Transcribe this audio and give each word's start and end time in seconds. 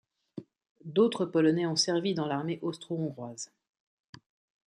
D'autres 0.83 1.25
Polonais 1.27 1.67
ont 1.67 1.75
servi 1.75 2.15
dans 2.15 2.25
l'armée 2.25 2.57
austro-hongroise. 2.63 3.51